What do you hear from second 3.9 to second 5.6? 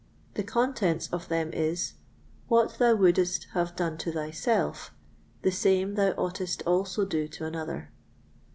to thyself, the